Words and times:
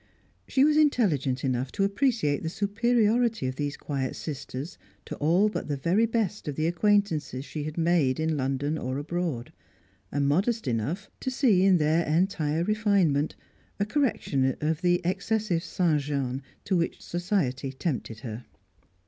She 0.47 0.63
was 0.63 0.77
intelligent 0.77 1.45
enough 1.45 1.71
to 1.73 1.83
appreciate 1.83 2.41
the 2.41 2.49
superiority 2.49 3.45
of 3.45 3.55
these 3.57 3.77
quiet 3.77 4.15
sisters 4.15 4.79
to 5.05 5.15
all 5.17 5.47
but 5.47 5.67
the 5.67 5.77
very 5.77 6.07
best 6.07 6.47
of 6.47 6.55
the 6.55 6.65
acquaintances 6.65 7.45
she 7.45 7.65
had 7.65 7.77
made 7.77 8.19
in 8.19 8.35
London 8.35 8.79
or 8.79 8.97
abroad, 8.97 9.53
and 10.11 10.27
modest 10.27 10.67
enough 10.67 11.07
to 11.19 11.29
see 11.29 11.63
in 11.63 11.77
their 11.77 12.03
entire 12.07 12.63
refinement 12.63 13.35
a 13.79 13.85
correction 13.85 14.57
of 14.59 14.81
the 14.81 15.01
excessive 15.05 15.63
sans 15.63 16.03
gene 16.05 16.41
to 16.65 16.75
which 16.75 16.99
society 17.03 17.71
tempted 17.71 18.21
her. 18.21 18.45